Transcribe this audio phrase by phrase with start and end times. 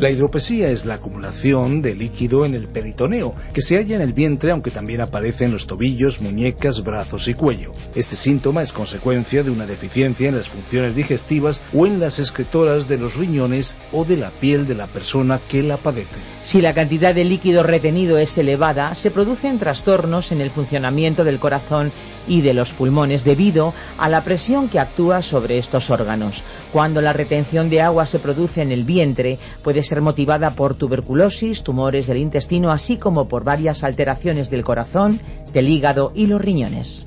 [0.00, 4.14] La hidropesía es la acumulación de líquido en el peritoneo, que se halla en el
[4.14, 7.72] vientre aunque también aparece en los tobillos, muñecas, brazos y cuello.
[7.94, 12.88] Este síntoma es consecuencia de una deficiencia en las funciones digestivas o en las excretoras
[12.88, 16.16] de los riñones o de la piel de la persona que la padece.
[16.42, 21.38] Si la cantidad de líquido retenido es elevada, se producen trastornos en el funcionamiento del
[21.38, 21.92] corazón
[22.26, 26.42] y de los pulmones debido a la presión que actúa sobre estos órganos.
[26.72, 31.62] Cuando la retención de agua se produce en el vientre, puede ser motivada por tuberculosis,
[31.62, 35.20] tumores del intestino, así como por varias alteraciones del corazón,
[35.52, 37.04] del hígado y los riñones.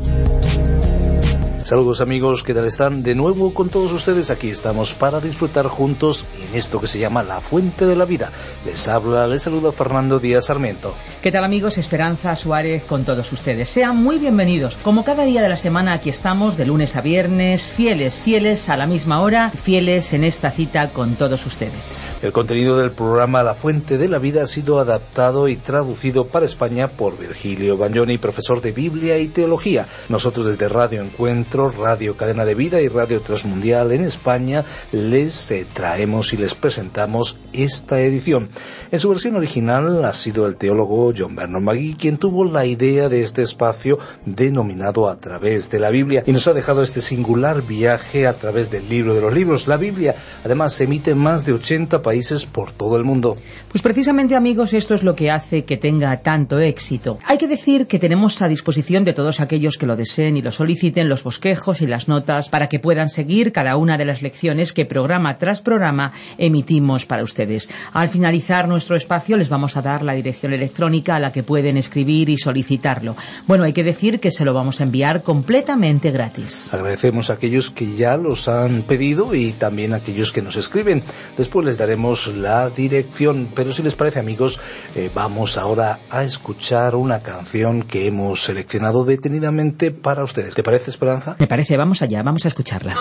[1.74, 3.02] Saludos amigos, ¿qué tal están?
[3.02, 7.24] De nuevo con todos ustedes aquí estamos para disfrutar juntos en esto que se llama
[7.24, 8.32] La Fuente de la Vida.
[8.64, 10.94] Les habla, les saluda Fernando Díaz Sarmiento.
[11.24, 11.80] ¿Qué tal amigos?
[11.80, 13.70] Esperanza Suárez con todos ustedes.
[13.70, 14.78] Sean muy bienvenidos.
[14.84, 18.78] Como cada día de la semana aquí estamos de lunes a viernes, fieles, fieles a
[18.78, 22.06] la misma hora, fieles en esta cita con todos ustedes.
[22.22, 26.46] El contenido del programa La Fuente de la Vida ha sido adaptado y traducido para
[26.46, 29.88] España por Virgilio Bagnoni, profesor de Biblia y Teología.
[30.08, 35.66] Nosotros desde Radio Encuentro Radio Cadena de Vida y Radio Transmundial en España, les eh,
[35.72, 38.50] traemos y les presentamos esta edición.
[38.92, 43.10] En su versión original ha sido el teólogo John Bernard Magui quien tuvo la idea
[43.10, 47.62] de este espacio denominado A través de la Biblia y nos ha dejado este singular
[47.62, 50.16] viaje a través del libro de los libros, la Biblia.
[50.44, 53.36] Además, se emite en más de 80 países por todo el mundo.
[53.70, 57.20] Pues precisamente, amigos, esto es lo que hace que tenga tanto éxito.
[57.26, 60.52] Hay que decir que tenemos a disposición de todos aquellos que lo deseen y lo
[60.52, 64.74] soliciten los bosques y las notas para que puedan seguir cada una de las lecciones
[64.74, 67.70] que programa tras programa emitimos para ustedes.
[67.94, 71.78] Al finalizar nuestro espacio les vamos a dar la dirección electrónica a la que pueden
[71.78, 73.16] escribir y solicitarlo.
[73.46, 76.74] Bueno, hay que decir que se lo vamos a enviar completamente gratis.
[76.74, 81.04] Agradecemos a aquellos que ya los han pedido y también a aquellos que nos escriben.
[81.38, 84.60] Después les daremos la dirección, pero si les parece amigos,
[84.96, 90.56] eh, vamos ahora a escuchar una canción que hemos seleccionado detenidamente para ustedes.
[90.56, 91.33] ¿Te parece, Esperanza?
[91.40, 92.96] Me parece, vamos allá, vamos a escucharla.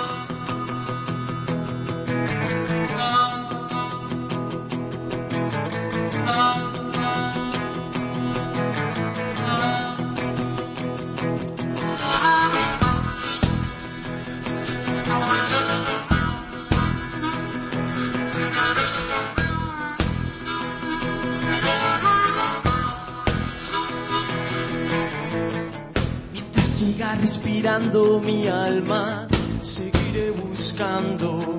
[27.80, 29.26] Mi alma,
[29.62, 31.58] seguiré buscando.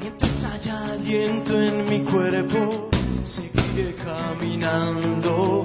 [0.00, 2.88] Mientras haya aliento en mi cuerpo,
[3.22, 5.62] seguiré caminando.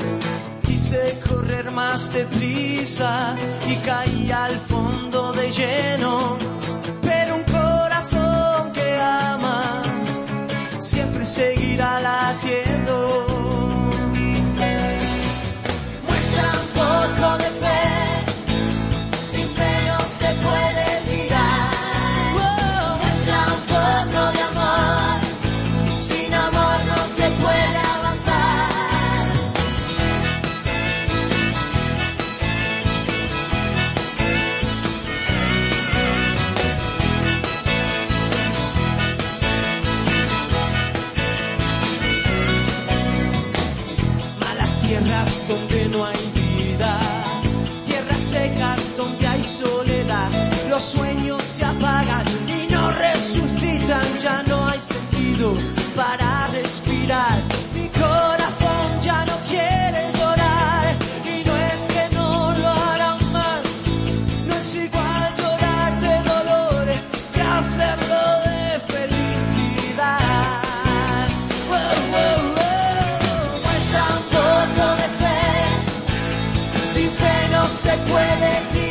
[0.62, 3.36] Quise correr más deprisa
[3.68, 6.61] y caí al fondo de lleno.
[77.82, 78.91] Se puede tirar.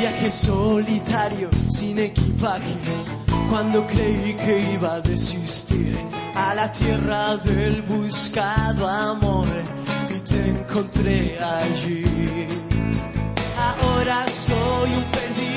[0.00, 2.74] Viaje solitario, sin equipaje,
[3.50, 5.94] cuando creí que iba a desistir
[6.34, 9.46] a la tierra del buscado amor
[10.08, 12.48] y te encontré allí.
[13.58, 15.49] Ahora soy un perdido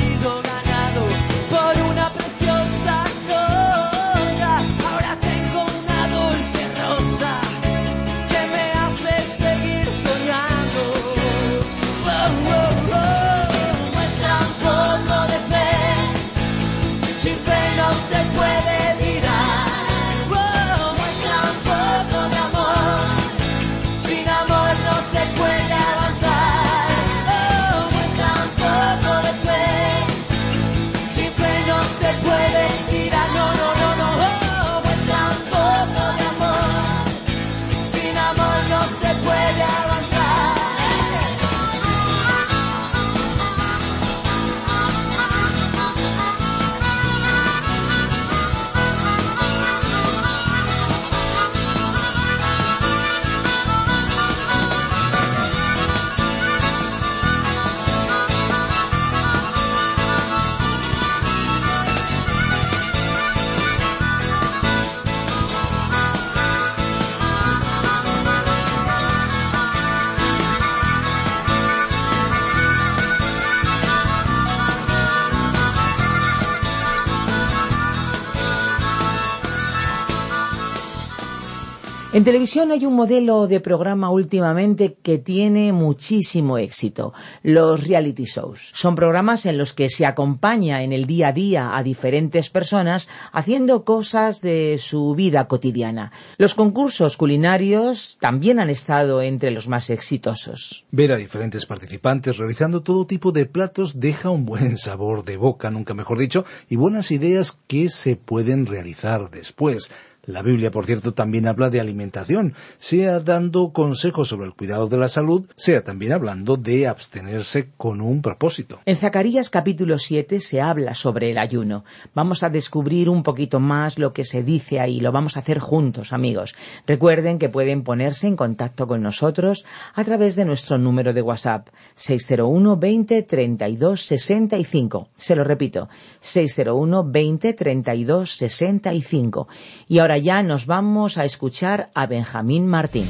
[82.24, 87.12] En televisión hay un modelo de programa últimamente que tiene muchísimo éxito,
[87.42, 88.72] los reality shows.
[88.74, 93.10] Son programas en los que se acompaña en el día a día a diferentes personas
[93.34, 96.14] haciendo cosas de su vida cotidiana.
[96.38, 100.86] Los concursos culinarios también han estado entre los más exitosos.
[100.92, 105.70] Ver a diferentes participantes realizando todo tipo de platos deja un buen sabor de boca,
[105.72, 109.92] nunca mejor dicho, y buenas ideas que se pueden realizar después.
[110.26, 114.98] La Biblia, por cierto, también habla de alimentación, sea dando consejos sobre el cuidado de
[114.98, 118.80] la salud, sea también hablando de abstenerse con un propósito.
[118.86, 121.84] En Zacarías capítulo 7 se habla sobre el ayuno.
[122.16, 125.02] Vamos a descubrir un poquito más lo que se dice ahí.
[125.02, 126.56] Lo vamos a hacer juntos, amigos.
[126.88, 131.68] Recuerden que pueden ponerse en contacto con nosotros a través de nuestro número de WhatsApp
[131.96, 135.10] 601 20 32 65.
[135.18, 135.90] Se lo repito,
[136.22, 139.50] 601 20 32 65.
[139.90, 143.10] Y ahora ya nos vamos a escuchar a Benjamín Martín.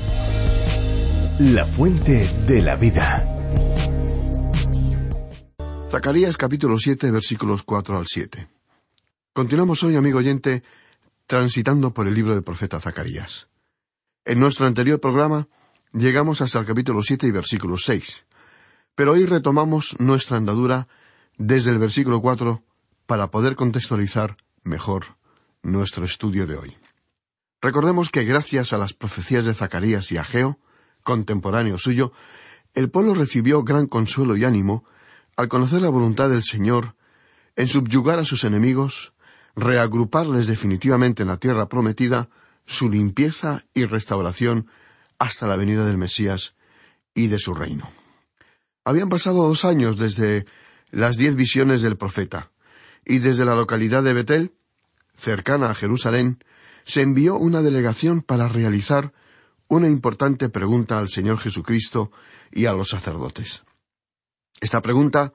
[1.40, 3.30] La fuente de la vida.
[5.90, 8.48] Zacarías capítulo 7 versículos 4 al 7.
[9.34, 10.64] Continuamos hoy, amigo oyente,
[11.28, 13.48] transitando por el libro del profeta Zacarías.
[14.26, 15.48] En nuestro anterior programa
[15.92, 18.26] llegamos hasta el capítulo 7 y versículo 6,
[18.96, 20.88] pero hoy retomamos nuestra andadura
[21.38, 22.64] desde el versículo 4
[23.06, 25.18] para poder contextualizar mejor
[25.62, 26.83] nuestro estudio de hoy.
[27.64, 30.60] Recordemos que gracias a las profecías de Zacarías y Ageo,
[31.02, 32.12] contemporáneo suyo,
[32.74, 34.84] el pueblo recibió gran consuelo y ánimo
[35.38, 36.98] al conocer la voluntad del Señor
[37.56, 39.14] en subyugar a sus enemigos,
[39.56, 42.28] reagruparles definitivamente en la tierra prometida,
[42.66, 44.68] su limpieza y restauración
[45.18, 46.56] hasta la venida del Mesías
[47.16, 47.90] y de su reino.
[48.84, 50.46] Habían pasado dos años desde
[50.92, 52.52] las diez visiones del profeta,
[53.06, 54.52] y desde la localidad de Betel,
[55.16, 56.44] cercana a Jerusalén,
[56.84, 59.14] se envió una delegación para realizar
[59.68, 62.12] una importante pregunta al Señor Jesucristo
[62.52, 63.64] y a los sacerdotes.
[64.62, 65.34] Esta pregunta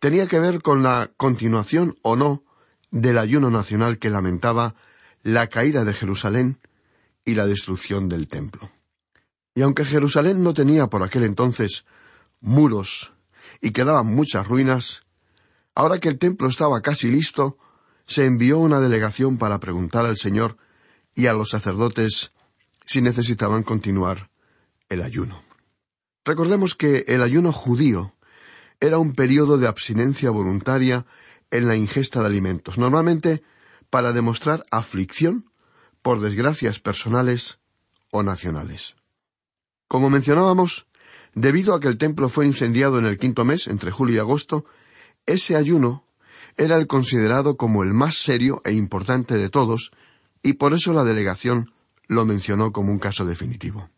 [0.00, 2.44] tenía que ver con la continuación o no
[2.90, 4.74] del ayuno nacional que lamentaba
[5.22, 6.58] la caída de Jerusalén
[7.24, 8.70] y la destrucción del templo.
[9.54, 11.84] Y aunque Jerusalén no tenía por aquel entonces
[12.40, 13.12] muros
[13.60, 15.02] y quedaban muchas ruinas,
[15.74, 17.58] ahora que el templo estaba casi listo,
[18.06, 20.56] se envió una delegación para preguntar al Señor
[21.18, 22.30] y a los sacerdotes
[22.86, 24.30] si necesitaban continuar
[24.88, 25.42] el ayuno.
[26.24, 28.14] Recordemos que el ayuno judío
[28.78, 31.06] era un periodo de abstinencia voluntaria
[31.50, 33.42] en la ingesta de alimentos, normalmente
[33.90, 35.50] para demostrar aflicción
[36.02, 37.58] por desgracias personales
[38.12, 38.94] o nacionales.
[39.88, 40.86] Como mencionábamos,
[41.34, 44.66] debido a que el templo fue incendiado en el quinto mes, entre julio y agosto,
[45.26, 46.04] ese ayuno
[46.56, 49.90] era el considerado como el más serio e importante de todos
[50.42, 51.72] y por eso la delegación
[52.06, 53.90] lo mencionó como un caso definitivo.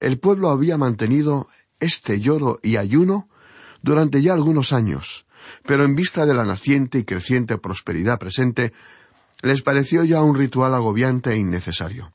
[0.00, 1.48] El pueblo había mantenido
[1.80, 3.28] este lloro y ayuno
[3.82, 5.26] durante ya algunos años,
[5.64, 8.72] pero en vista de la naciente y creciente prosperidad presente,
[9.42, 12.12] les pareció ya un ritual agobiante e innecesario.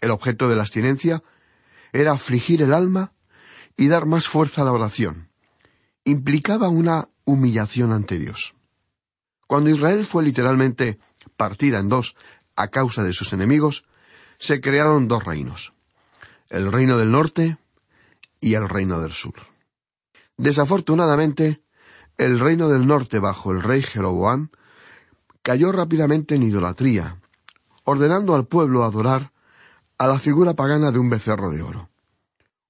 [0.00, 1.22] El objeto de la abstinencia
[1.92, 3.12] era afligir el alma
[3.76, 5.30] y dar más fuerza a la oración.
[6.04, 8.54] Implicaba una humillación ante Dios.
[9.46, 10.98] Cuando Israel fue literalmente
[11.36, 12.16] partida en dos
[12.60, 13.84] a causa de sus enemigos,
[14.38, 15.72] se crearon dos reinos,
[16.48, 17.56] el reino del norte
[18.40, 19.34] y el reino del sur.
[20.36, 21.62] Desafortunadamente,
[22.18, 24.50] el reino del norte bajo el rey Jeroboam
[25.42, 27.18] cayó rápidamente en idolatría,
[27.84, 29.32] ordenando al pueblo adorar
[29.96, 31.88] a la figura pagana de un becerro de oro.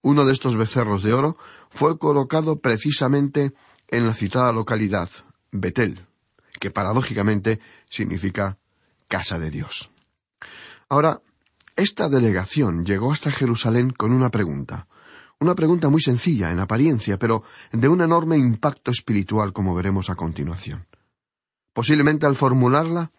[0.03, 1.37] Uno de estos becerros de oro
[1.69, 3.55] fue colocado precisamente
[3.89, 5.11] en la citada localidad,
[5.53, 6.07] Betel,
[6.59, 8.59] que paradójicamente significa
[9.11, 9.91] casa de Dios.
[10.89, 11.21] Ahora,
[11.77, 14.87] esta delegación llegó hasta Jerusalén con una pregunta.
[15.41, 20.15] Una pregunta muy sencilla en apariencia, pero de un enorme impacto espiritual, como veremos a
[20.15, 20.87] continuación.
[21.73, 23.11] Posiblemente al formularla,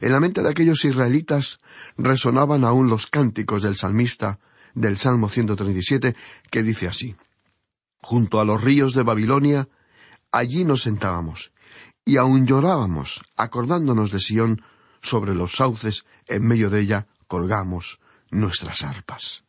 [0.00, 1.60] en la mente de aquellos israelitas
[1.96, 4.38] resonaban aún los cánticos del salmista
[4.74, 6.14] del Salmo 137,
[6.50, 7.16] que dice así,
[8.00, 9.68] Junto a los ríos de Babilonia,
[10.30, 11.52] allí nos sentábamos,
[12.04, 14.62] y aún llorábamos, acordándonos de Sión,
[15.00, 18.00] sobre los sauces, en medio de ella, colgamos
[18.30, 19.44] nuestras arpas.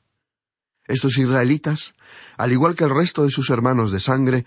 [0.85, 1.93] Estos israelitas,
[2.37, 4.45] al igual que el resto de sus hermanos de sangre,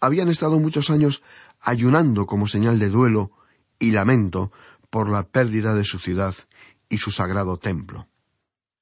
[0.00, 1.22] habían estado muchos años
[1.60, 3.30] ayunando como señal de duelo
[3.78, 4.52] y lamento
[4.90, 6.34] por la pérdida de su ciudad
[6.88, 8.08] y su sagrado templo.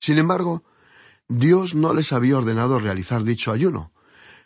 [0.01, 0.65] Sin embargo,
[1.29, 3.93] Dios no les había ordenado realizar dicho ayuno,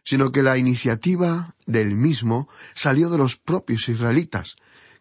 [0.03, 4.57] sino que la iniciativa del mismo salió de los propios israelitas,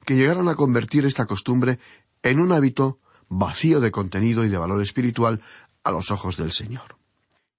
[0.05, 1.79] que llegaron a convertir esta costumbre
[2.23, 2.99] en un hábito
[3.29, 5.41] vacío de contenido y de valor espiritual
[5.83, 6.97] a los ojos del Señor.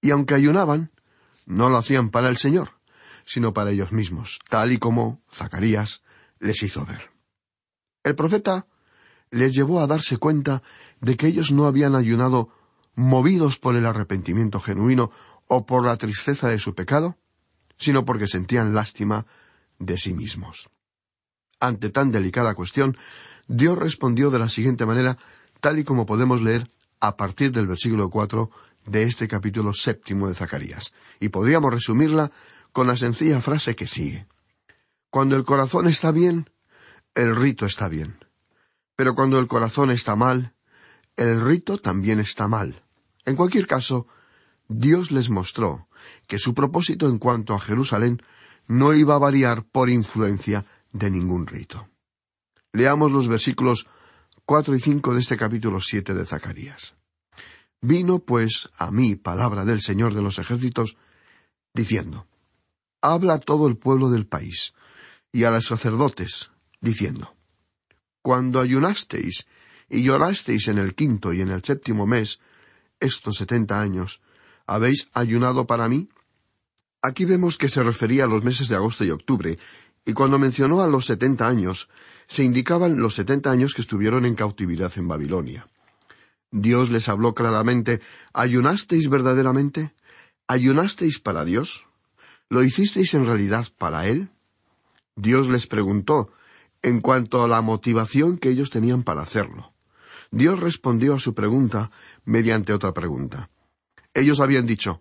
[0.01, 0.91] Y aunque ayunaban,
[1.47, 2.71] no lo hacían para el Señor,
[3.25, 6.03] sino para ellos mismos, tal y como Zacarías
[6.41, 7.11] les hizo ver.
[8.03, 8.67] El profeta
[9.31, 10.63] les llevó a darse cuenta
[11.01, 12.51] de que ellos no habían ayunado
[12.95, 15.11] movidos por el arrepentimiento genuino
[15.49, 17.17] o por la tristeza de su pecado,
[17.77, 19.27] sino porque sentían lástima
[19.79, 20.69] de sí mismos.
[21.61, 22.97] Ante tan delicada cuestión,
[23.49, 25.19] Dios respondió de la siguiente manera,
[25.61, 26.69] tal y como podemos leer
[27.01, 28.51] a partir del versículo cuatro
[28.87, 32.31] de este capítulo séptimo de Zacarías, y podríamos resumirla
[32.73, 34.27] con la sencilla frase que sigue.
[35.11, 36.51] Cuando el corazón está bien,
[37.15, 38.19] el rito está bien.
[38.97, 40.55] Pero cuando el corazón está mal,
[41.17, 42.83] el rito también está mal.
[43.25, 44.07] En cualquier caso,
[44.69, 45.89] Dios les mostró
[46.27, 48.23] que su propósito en cuanto a Jerusalén
[48.67, 51.89] no iba a variar por influencia de ningún rito.
[52.75, 53.87] Leamos los versículos
[54.45, 56.97] cuatro y cinco de este capítulo siete de Zacarías.
[57.81, 60.97] Vino pues a mí palabra del Señor de los ejércitos,
[61.73, 62.27] diciendo,
[63.01, 64.75] Habla a todo el pueblo del país,
[65.31, 66.51] y a los sacerdotes,
[66.81, 67.37] diciendo,
[68.23, 69.47] Cuando ayunasteis
[69.89, 72.41] y llorasteis en el quinto y en el séptimo mes,
[72.99, 74.21] estos setenta años,
[74.67, 76.09] ¿habéis ayunado para mí?
[77.03, 79.59] Aquí vemos que se refería a los meses de agosto y octubre,
[80.05, 81.89] y cuando mencionó a los setenta años,
[82.27, 85.67] se indicaban los setenta años que estuvieron en cautividad en Babilonia.
[86.51, 88.01] Dios les habló claramente
[88.33, 89.95] ¿Ayunasteis verdaderamente?
[90.47, 91.87] ¿Ayunasteis para Dios?
[92.49, 94.31] ¿Lo hicisteis en realidad para Él?
[95.17, 96.31] Dios les preguntó
[96.83, 99.73] en cuanto a la motivación que ellos tenían para hacerlo.
[100.31, 101.91] Dios respondió a su pregunta
[102.25, 103.51] mediante otra pregunta.
[104.13, 105.01] Ellos habían dicho,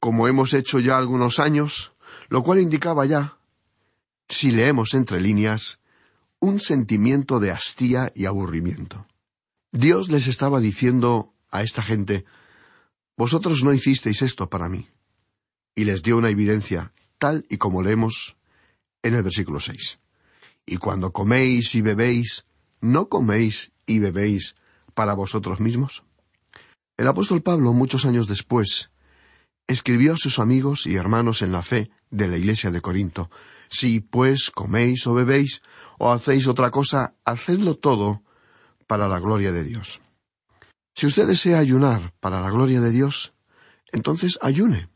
[0.00, 1.92] como hemos hecho ya algunos años,
[2.28, 3.36] lo cual indicaba ya,
[4.32, 5.78] si leemos entre líneas,
[6.40, 9.06] un sentimiento de hastía y aburrimiento.
[9.72, 12.24] Dios les estaba diciendo a esta gente,
[13.14, 14.88] vosotros no hicisteis esto para mí.
[15.74, 18.38] Y les dio una evidencia, tal y como leemos
[19.02, 19.98] en el versículo seis.
[20.64, 22.46] Y cuando coméis y bebéis,
[22.80, 24.56] ¿no coméis y bebéis
[24.94, 26.04] para vosotros mismos?
[26.96, 28.90] El apóstol Pablo, muchos años después,
[29.66, 33.30] escribió a sus amigos y hermanos en la fe de la iglesia de Corinto,
[33.72, 35.62] Si pues coméis o bebéis
[35.96, 38.20] o hacéis otra cosa, hacedlo todo
[38.86, 40.02] para la gloria de Dios.
[40.94, 43.32] Si usted desea ayunar para la gloria de Dios,
[43.90, 44.90] entonces ayune.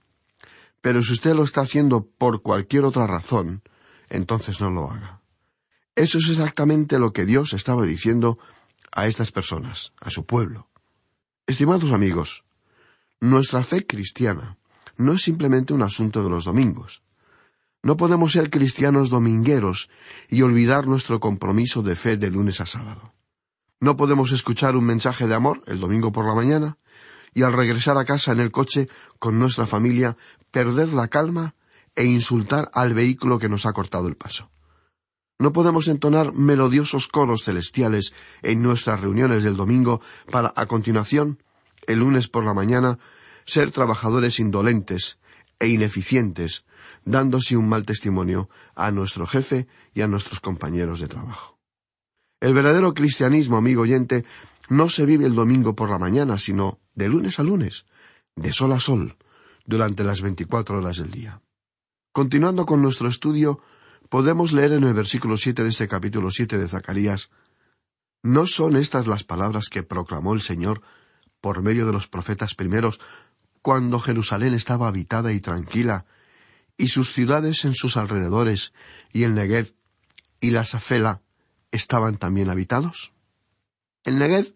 [0.83, 3.63] Pero si usted lo está haciendo por cualquier otra razón,
[4.11, 5.23] entonces no lo haga.
[5.95, 8.39] Eso es exactamente lo que Dios estaba diciendo
[8.93, 10.69] a estas personas, a su pueblo.
[11.47, 12.45] Estimados amigos,
[13.21, 14.59] nuestra fe cristiana
[14.99, 17.06] no es simplemente un asunto de los domingos.
[17.87, 19.89] No podemos ser cristianos domingueros
[20.29, 23.15] y olvidar nuestro compromiso de fe de lunes a sábado.
[23.79, 26.79] No podemos escuchar un mensaje de amor el domingo por la mañana
[27.33, 28.89] y al regresar a casa en el coche
[29.21, 30.17] con nuestra familia
[30.51, 31.55] perder la calma
[31.95, 34.51] e insultar al vehículo que nos ha cortado el paso.
[35.39, 38.13] No podemos entonar melodiosos coros celestiales
[38.43, 40.01] en nuestras reuniones del domingo
[40.33, 41.41] para, a continuación,
[41.87, 42.99] el lunes por la mañana,
[43.45, 45.21] ser trabajadores indolentes
[45.61, 46.66] e ineficientes,
[47.07, 51.59] dándose un mal testimonio a nuestro jefe y a nuestros compañeros de trabajo.
[52.41, 54.27] El verdadero cristianismo, amigo oyente,
[54.69, 57.87] no se vive el domingo por la mañana, sino de lunes a lunes,
[58.35, 59.17] de sol a sol,
[59.65, 61.41] durante las veinticuatro horas del día.
[62.13, 63.61] Continuando con nuestro estudio,
[64.11, 67.31] podemos leer en el versículo siete de este capítulo siete de Zacarías
[68.23, 70.83] ¿No son estas las palabras que proclamó el Señor
[71.41, 72.99] por medio de los profetas primeros
[73.63, 76.07] cuando Jerusalén estaba habitada y tranquila,
[76.77, 78.73] y sus ciudades en sus alrededores,
[79.13, 79.75] y el Negev
[80.41, 81.23] y la Safela
[81.71, 83.13] estaban también habitados?
[84.05, 84.55] El Negev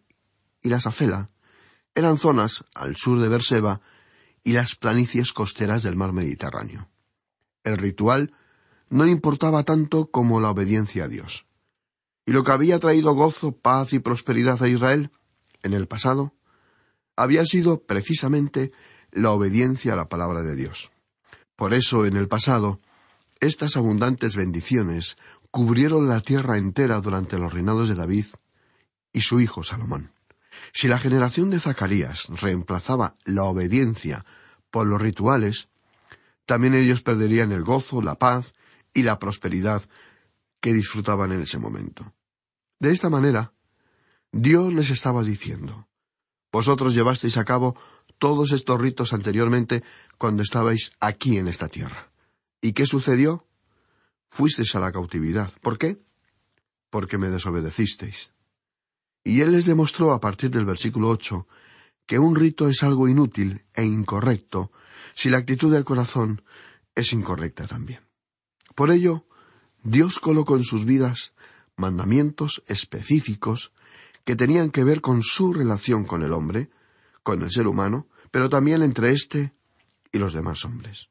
[0.63, 1.31] y la Safela
[1.95, 3.81] eran zonas al sur de Berseba
[4.45, 6.89] y las planicies costeras del mar Mediterráneo.
[7.65, 8.33] El ritual
[8.89, 11.47] no importaba tanto como la obediencia a Dios.
[12.27, 15.11] Y lo que había traído gozo, paz y prosperidad a Israel
[15.63, 16.35] en el pasado,
[17.17, 18.73] había sido precisamente
[19.11, 20.91] la obediencia a la palabra de Dios.
[21.61, 22.81] Por eso, en el pasado,
[23.39, 25.19] estas abundantes bendiciones
[25.51, 28.25] cubrieron la tierra entera durante los reinados de David
[29.13, 30.11] y su hijo Salomón.
[30.73, 34.25] Si la generación de Zacarías reemplazaba la obediencia
[34.71, 35.69] por los rituales,
[36.47, 38.55] también ellos perderían el gozo, la paz
[38.95, 39.83] y la prosperidad
[40.63, 42.15] que disfrutaban en ese momento.
[42.79, 43.53] De esta manera,
[44.33, 45.91] Dios les estaba diciendo,
[46.53, 47.77] Vosotros llevasteis a cabo
[48.21, 49.83] todos estos ritos anteriormente
[50.19, 52.13] cuando estabais aquí en esta tierra.
[52.61, 53.49] ¿Y qué sucedió?
[54.29, 55.51] Fuisteis a la cautividad.
[55.63, 55.99] ¿Por qué?
[56.91, 58.33] Porque me desobedecisteis.
[59.25, 61.49] Y él les demostró a partir del versículo ocho
[62.07, 64.71] que un rito es algo inútil e incorrecto
[65.15, 66.43] si la actitud del corazón
[66.95, 68.01] es incorrecta también.
[68.75, 69.27] Por ello,
[69.83, 71.33] Dios colocó en sus vidas
[71.77, 73.73] mandamientos específicos
[74.25, 76.69] que tenían que ver con su relación con el hombre,
[77.23, 79.53] con el ser humano, pero también entre éste
[80.13, 81.09] y los demás hombres.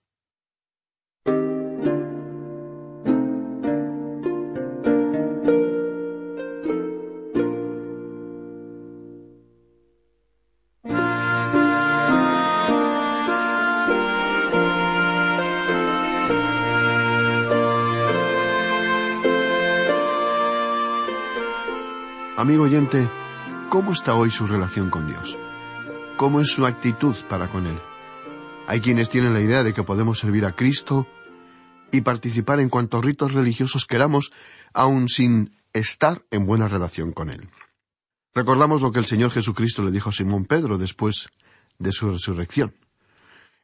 [22.40, 23.12] Amigo oyente,
[23.70, 25.38] ¿cómo está hoy su relación con Dios?
[26.20, 27.80] ¿Cómo es su actitud para con Él?
[28.68, 31.08] Hay quienes tienen la idea de que podemos servir a Cristo
[31.94, 34.34] y participar en cuantos ritos religiosos queramos,
[34.74, 37.48] aun sin estar en buena relación con Él.
[38.36, 41.30] Recordamos lo que el Señor Jesucristo le dijo a Simón Pedro después
[41.78, 42.76] de su resurrección.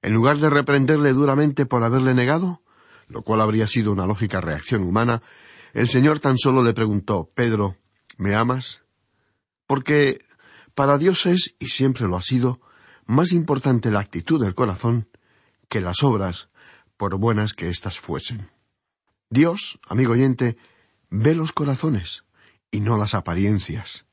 [0.01, 2.61] En lugar de reprenderle duramente por haberle negado,
[3.09, 5.21] lo cual habría sido una lógica reacción humana,
[5.73, 7.75] el Señor tan solo le preguntó, Pedro,
[8.17, 8.81] ¿Me amas?
[9.67, 10.24] Porque
[10.75, 12.59] para Dios es, y siempre lo ha sido,
[13.05, 15.07] más importante la actitud del corazón
[15.69, 16.49] que las obras,
[16.97, 18.51] por buenas que éstas fuesen.
[19.29, 20.57] Dios, amigo oyente,
[21.09, 22.25] ve los corazones
[22.71, 24.05] y no las apariencias.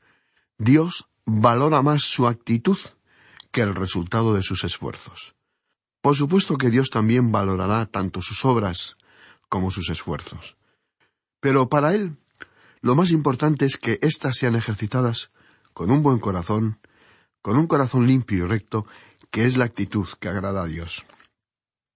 [0.58, 2.78] Dios valora más su actitud
[3.50, 5.34] que el resultado de sus esfuerzos.
[6.00, 8.96] Por supuesto que Dios también valorará tanto sus obras
[9.48, 10.56] como sus esfuerzos.
[11.40, 12.16] Pero para Él
[12.80, 15.30] lo más importante es que éstas sean ejercitadas
[15.72, 16.78] con un buen corazón,
[17.40, 18.86] con un corazón limpio y recto,
[19.30, 21.06] que es la actitud que agrada a Dios.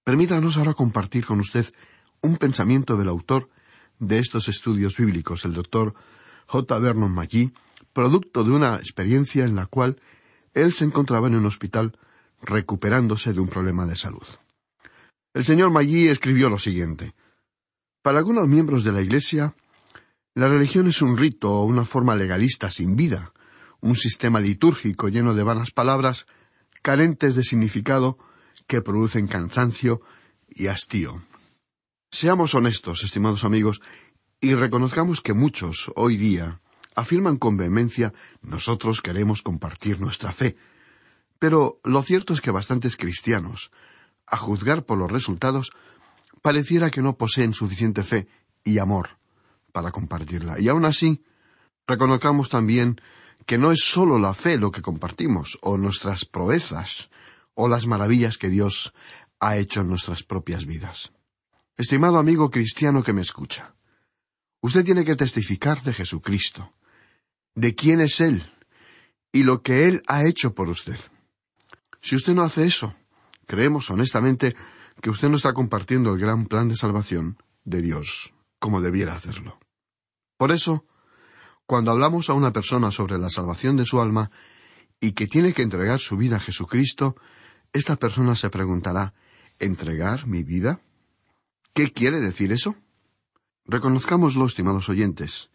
[0.05, 1.67] Permítanos ahora compartir con usted
[2.23, 3.49] un pensamiento del autor
[3.99, 5.95] de estos estudios bíblicos, el doctor
[6.47, 6.79] J.
[6.79, 7.53] Vernon McGee,
[7.93, 10.01] producto de una experiencia en la cual
[10.55, 11.99] él se encontraba en un hospital
[12.43, 14.27] recuperándose de un problema de salud.
[15.35, 17.15] El señor Maggi escribió lo siguiente
[18.03, 19.55] Para algunos miembros de la Iglesia,
[20.35, 23.33] la religión es un rito o una forma legalista sin vida,
[23.87, 26.27] un sistema litúrgico lleno de vanas palabras,
[26.83, 28.19] carentes de significado,
[28.67, 30.01] que producen cansancio
[30.49, 31.23] y hastío.
[32.11, 33.81] Seamos honestos, estimados amigos,
[34.41, 36.61] y reconozcamos que muchos, hoy día,
[36.97, 40.57] afirman con vehemencia nosotros queremos compartir nuestra fe.
[41.39, 43.71] Pero lo cierto es que bastantes cristianos,
[44.27, 45.71] a juzgar por los resultados,
[46.43, 48.27] pareciera que no poseen suficiente fe
[48.65, 49.19] y amor
[49.73, 50.59] para compartirla.
[50.59, 51.23] Y aún así,
[51.87, 53.01] reconozcamos también
[53.47, 57.11] que no es sólo la fe lo que compartimos, o nuestras proezas,
[57.55, 58.93] o las maravillas que Dios
[59.41, 61.13] ha hecho en nuestras propias vidas.
[61.77, 63.75] Estimado amigo cristiano que me escucha,
[64.61, 66.73] usted tiene que testificar de Jesucristo,
[67.55, 68.43] de quién es Él
[69.33, 70.99] y lo que Él ha hecho por usted.
[72.01, 72.95] Si usted no hace eso,
[73.47, 74.57] creemos honestamente
[75.01, 79.59] que usted no está compartiendo el gran plan de salvación de Dios como debiera hacerlo.
[80.37, 80.85] Por eso,
[81.67, 84.31] cuando hablamos a una persona sobre la salvación de su alma
[85.01, 87.17] y que tiene que entregar su vida a Jesucristo,
[87.73, 89.15] esta persona se preguntará
[89.59, 90.81] ¿entregar mi vida?
[91.75, 92.77] ¿Qué quiere decir eso?
[93.67, 95.51] Reconozcámoslo, estimados oyentes.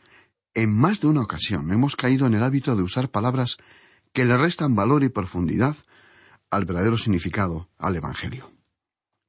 [0.54, 3.58] En más de una ocasión hemos caído en el hábito de usar palabras
[4.14, 5.78] que le restan valor y profundidad
[6.50, 8.52] al verdadero significado, al Evangelio.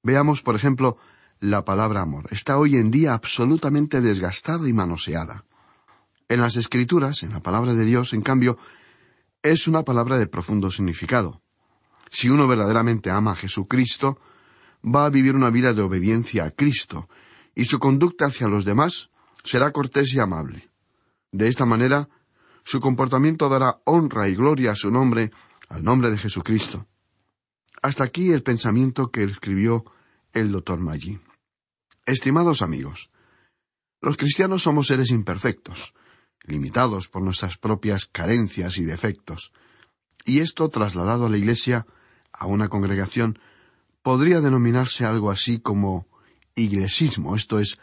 [0.03, 0.99] Veamos, por ejemplo,
[1.39, 2.27] la palabra amor.
[2.31, 5.45] Está hoy en día absolutamente desgastada y manoseada.
[6.33, 8.57] En las Escrituras, en la palabra de Dios, en cambio,
[9.43, 11.43] es una palabra de profundo significado.
[12.09, 14.19] Si uno verdaderamente ama a Jesucristo,
[14.83, 17.07] va a vivir una vida de obediencia a Cristo,
[17.55, 19.11] y su conducta hacia los demás
[19.45, 20.71] será cortés y amable.
[21.33, 22.09] De esta manera,
[22.65, 25.33] su comportamiento dará honra y gloria a su nombre,
[25.69, 26.87] al nombre de Jesucristo.
[27.83, 29.85] Hasta aquí el pensamiento que escribió
[30.33, 31.21] el doctor Maggi.
[32.07, 33.11] Estimados amigos,
[34.01, 35.93] los cristianos somos seres imperfectos,
[36.45, 39.53] limitados por nuestras propias carencias y defectos,
[40.25, 41.87] y esto trasladado a la Iglesia,
[42.33, 43.39] a una congregación,
[44.03, 46.07] podría denominarse algo así como
[46.55, 47.79] iglesismo, esto es,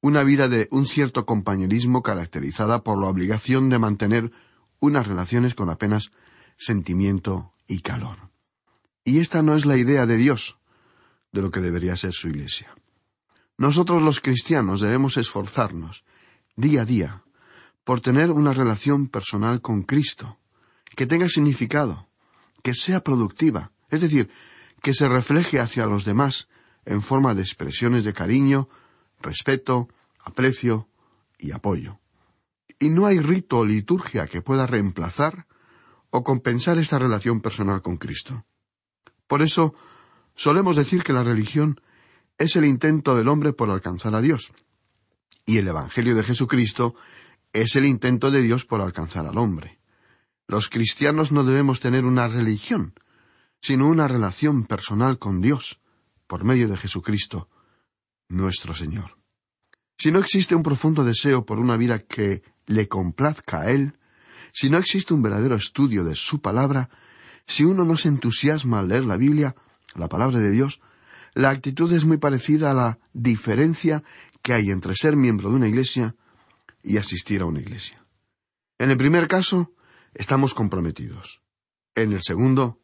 [0.00, 4.32] una vida de un cierto compañerismo caracterizada por la obligación de mantener
[4.78, 6.10] unas relaciones con apenas
[6.56, 8.30] sentimiento y calor.
[9.02, 10.58] Y esta no es la idea de Dios
[11.32, 12.74] de lo que debería ser su Iglesia.
[13.56, 16.04] Nosotros los cristianos debemos esforzarnos,
[16.54, 17.23] día a día,
[17.84, 20.38] por tener una relación personal con Cristo,
[20.96, 22.08] que tenga significado,
[22.62, 24.30] que sea productiva, es decir,
[24.82, 26.48] que se refleje hacia los demás
[26.84, 28.68] en forma de expresiones de cariño,
[29.20, 29.88] respeto,
[30.20, 30.88] aprecio
[31.38, 32.00] y apoyo.
[32.78, 35.46] Y no hay rito o liturgia que pueda reemplazar
[36.10, 38.44] o compensar esta relación personal con Cristo.
[39.26, 39.74] Por eso,
[40.34, 41.80] solemos decir que la religión
[42.38, 44.52] es el intento del hombre por alcanzar a Dios,
[45.46, 46.94] y el Evangelio de Jesucristo
[47.54, 49.78] es el intento de Dios por alcanzar al hombre.
[50.46, 52.94] Los cristianos no debemos tener una religión,
[53.62, 55.80] sino una relación personal con Dios,
[56.26, 57.48] por medio de Jesucristo,
[58.28, 59.18] nuestro Señor.
[59.96, 63.98] Si no existe un profundo deseo por una vida que le complazca a Él,
[64.52, 66.90] si no existe un verdadero estudio de su palabra,
[67.46, 69.54] si uno no se entusiasma al leer la Biblia,
[69.94, 70.80] la palabra de Dios,
[71.34, 74.02] la actitud es muy parecida a la diferencia
[74.42, 76.16] que hay entre ser miembro de una iglesia
[76.84, 78.04] y asistir a una iglesia.
[78.78, 79.72] En el primer caso,
[80.12, 81.42] estamos comprometidos.
[81.94, 82.80] En el segundo,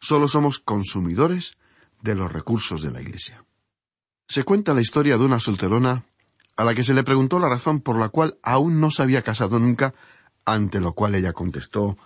[0.00, 1.58] solo somos consumidores
[2.00, 3.44] de los recursos de la iglesia.
[4.26, 6.04] Se cuenta la historia de una solterona
[6.56, 9.22] a la que se le preguntó la razón por la cual aún no se había
[9.22, 9.94] casado nunca,
[10.44, 11.96] ante lo cual ella contestó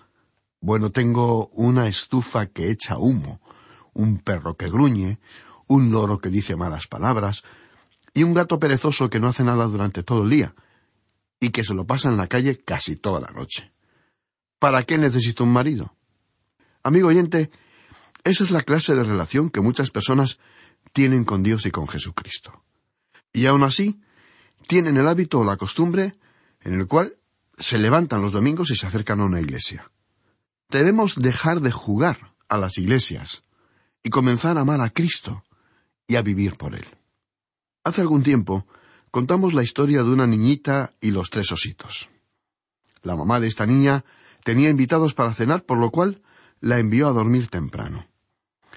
[0.61, 3.41] Bueno, tengo una estufa que echa humo,
[3.93, 5.19] un perro que gruñe,
[5.69, 7.45] un loro que dice malas palabras,
[8.15, 10.55] y un gato perezoso que no hace nada durante todo el día,
[11.41, 13.73] y que se lo pasa en la calle casi toda la noche.
[14.59, 15.95] ¿Para qué necesito un marido?
[16.83, 17.51] Amigo oyente,
[18.25, 20.39] esa es la clase de relación que muchas personas
[20.93, 22.65] tienen con Dios y con Jesucristo.
[23.33, 24.01] Y aun así,
[24.67, 26.17] tienen el hábito o la costumbre
[26.61, 27.17] en el cual
[27.59, 29.91] se levantan los domingos y se acercan a una iglesia.
[30.71, 33.45] Debemos dejar de jugar a las iglesias
[34.03, 35.45] y comenzar a amar a Cristo
[36.07, 36.87] y a vivir por Él.
[37.85, 38.67] Hace algún tiempo
[39.17, 42.11] contamos la historia de una niñita y los tres ositos.
[43.01, 44.05] La mamá de esta niña
[44.45, 46.21] tenía invitados para cenar, por lo cual
[46.61, 48.07] la envió a dormir temprano.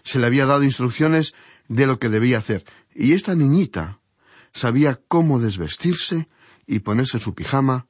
[0.02, 1.34] Se le había dado instrucciones
[1.68, 2.64] de lo que debía hacer,
[2.96, 4.00] y esta niñita
[4.54, 6.30] sabía cómo desvestirse
[6.66, 7.88] y ponerse su pijama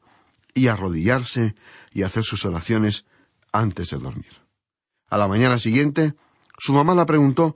[0.55, 1.53] y arrodillarse
[1.91, 3.05] y hacer sus oraciones
[3.51, 4.41] antes de dormir.
[5.07, 6.15] A la mañana siguiente,
[6.57, 7.55] su mamá la preguntó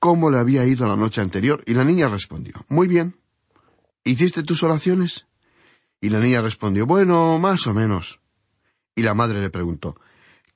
[0.00, 3.21] cómo le había ido la noche anterior y la niña respondió, Muy bien.
[4.04, 5.26] ¿Hiciste tus oraciones?
[6.00, 8.20] Y la niña respondió, Bueno, más o menos.
[8.94, 9.96] Y la madre le preguntó,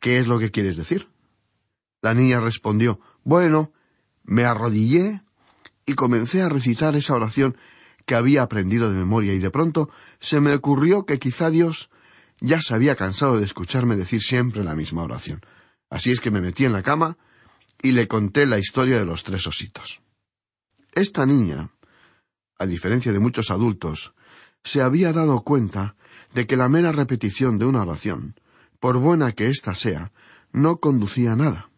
[0.01, 1.09] ¿Qué es lo que quieres decir?
[2.03, 3.73] La niña respondió, Bueno,
[4.25, 5.23] me arrodillé
[5.87, 7.57] y comencé a recitar esa oración
[8.05, 11.91] que había aprendido de memoria y de pronto se me ocurrió que quizá Dios
[12.41, 15.41] ya se había cansado de escucharme decir siempre la misma oración.
[15.91, 17.17] Así es que me metí en la cama
[17.83, 20.03] y le conté la historia de los tres ositos.
[20.93, 21.71] Esta niña,
[22.59, 24.15] a diferencia de muchos adultos,
[24.65, 25.97] se había dado cuenta
[26.35, 28.35] de que la mera repetición de una oración,
[28.81, 30.13] por buena que ésta sea,
[30.53, 31.71] no conducía a nada.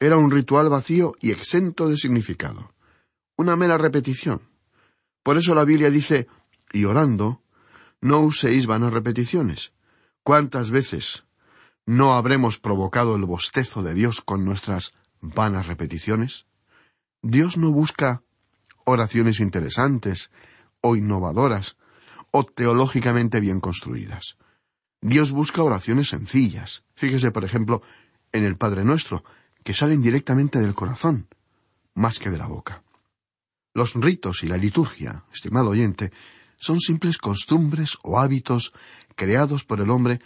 [0.00, 2.72] Era un ritual vacío y exento de significado.
[3.36, 4.42] Una mera repetición,
[5.22, 6.26] por eso la Biblia dice,
[6.72, 7.42] y orando,
[8.00, 9.72] no uséis vanas repeticiones.
[10.22, 11.26] ¿Cuántas veces
[11.84, 16.46] no habremos provocado el bostezo de Dios con nuestras vanas repeticiones?
[17.22, 18.22] Dios no busca
[18.88, 20.30] oraciones interesantes
[20.80, 21.76] o innovadoras
[22.30, 24.36] o teológicamente bien construidas.
[25.00, 26.84] Dios busca oraciones sencillas.
[26.94, 27.82] Fíjese, por ejemplo,
[28.32, 29.24] en el Padre Nuestro,
[29.62, 31.28] que salen directamente del corazón,
[31.94, 32.82] más que de la boca.
[33.74, 36.12] Los ritos y la liturgia, estimado oyente,
[36.56, 38.72] son simples costumbres o hábitos
[39.14, 40.18] creados por el hombre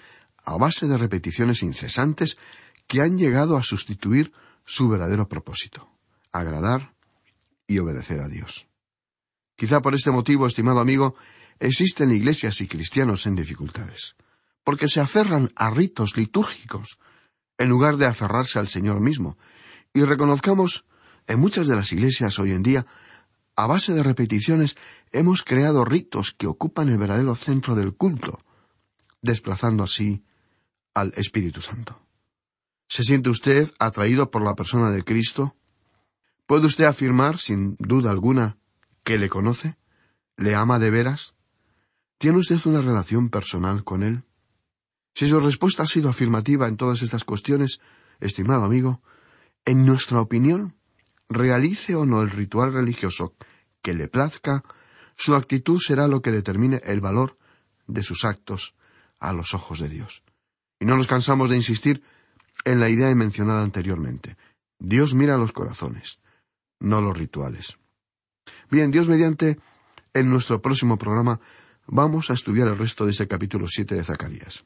[0.45, 2.39] a base de repeticiones incesantes
[2.87, 4.33] que han llegado a sustituir
[4.65, 5.89] su verdadero propósito,
[6.33, 6.95] agradar
[7.73, 8.69] y obedecer a Dios.
[9.57, 11.15] Quizá por este motivo, estimado amigo,
[11.59, 14.17] existen iglesias y cristianos en dificultades,
[14.65, 16.99] porque se aferran a ritos litúrgicos
[17.59, 19.39] en lugar de aferrarse al Señor mismo,
[19.93, 20.85] y reconozcamos,
[21.27, 22.87] en muchas de las iglesias hoy en día,
[23.55, 24.77] a base de repeticiones,
[25.13, 28.39] hemos creado ritos que ocupan el verdadero centro del culto,
[29.21, 30.25] desplazando así
[30.95, 32.01] al Espíritu Santo.
[32.89, 35.55] ¿Se siente usted atraído por la persona de Cristo?
[36.47, 38.59] ¿Puede usted afirmar, sin duda alguna,
[39.05, 39.77] que le conoce?
[40.37, 41.35] ¿Le ama de veras?
[42.19, 44.25] ¿Tiene usted una relación personal con él?
[45.15, 47.81] Si su respuesta ha sido afirmativa en todas estas cuestiones,
[48.21, 49.03] estimado amigo,
[49.65, 50.77] en nuestra opinión,
[51.29, 53.35] realice o no el ritual religioso
[53.83, 54.63] que le plazca,
[55.17, 57.39] su actitud será lo que determine el valor
[57.87, 58.75] de sus actos
[59.19, 60.23] a los ojos de Dios.
[60.81, 62.03] Y no nos cansamos de insistir
[62.65, 64.37] en la idea mencionada anteriormente.
[64.79, 66.21] Dios mira los corazones,
[66.83, 67.79] no los rituales.
[68.71, 69.59] Bien, Dios mediante,
[70.13, 71.41] en nuestro próximo programa
[71.87, 74.65] vamos a estudiar el resto de ese capítulo siete de Zacarías.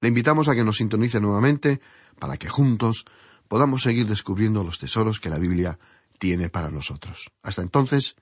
[0.00, 1.80] Le invitamos a que nos sintonice nuevamente
[2.18, 3.04] para que juntos
[3.48, 5.78] podamos seguir descubriendo los tesoros que la Biblia
[6.18, 7.30] tiene para nosotros.
[7.42, 8.16] Hasta entonces,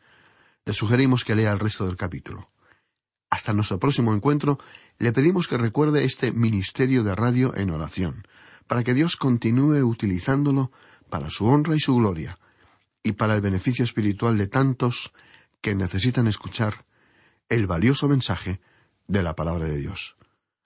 [0.64, 2.51] le sugerimos que lea el resto del capítulo.
[3.31, 4.59] Hasta nuestro próximo encuentro,
[4.99, 8.27] le pedimos que recuerde este ministerio de radio en oración,
[8.67, 10.71] para que Dios continúe utilizándolo
[11.11, 12.38] para su honra y su gloria,
[13.05, 15.12] y para el beneficio espiritual de tantos
[15.61, 16.85] que necesitan escuchar
[17.49, 18.61] el valioso mensaje
[19.07, 20.17] de la palabra de Dios.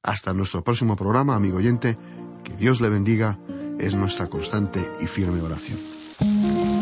[0.03, 1.99] Hasta nuestro próximo programa, amigo oyente,
[2.45, 3.39] que Dios le bendiga,
[3.79, 6.78] es nuestra constante y firme oración.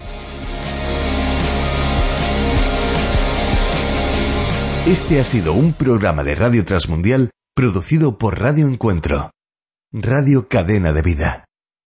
[4.85, 9.31] Este ha sido un programa de Radio Transmundial producido por Radio Encuentro,
[9.93, 11.45] Radio Cadena de Vida.